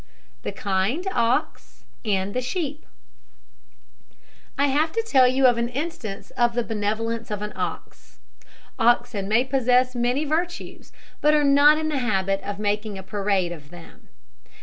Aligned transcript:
THE 0.41 0.51
KIND 0.51 1.07
OX 1.13 1.85
AND 2.03 2.33
THE 2.33 2.41
SHEEP. 2.41 2.87
I 4.57 4.65
have 4.65 4.91
to 4.93 5.03
tell 5.05 5.27
you 5.27 5.45
of 5.45 5.59
an 5.59 5.69
instance 5.69 6.31
of 6.31 6.55
the 6.55 6.63
benevolence 6.63 7.29
of 7.29 7.43
an 7.43 7.53
ox. 7.55 8.17
Oxen 8.79 9.27
may 9.27 9.43
possess 9.45 9.93
many 9.93 10.25
virtues, 10.25 10.91
but 11.21 11.35
are 11.35 11.43
not 11.43 11.77
in 11.77 11.89
the 11.89 11.99
habit 11.99 12.41
of 12.43 12.57
making 12.57 12.97
a 12.97 13.03
parade 13.03 13.51
of 13.51 13.69
them. 13.69 14.07